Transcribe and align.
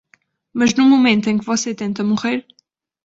Mas 0.57 0.71
no 0.77 0.83
momento 0.93 1.29
em 1.29 1.37
que 1.37 1.45
você 1.51 1.69
tenta 1.75 2.03
morrer 2.11 2.39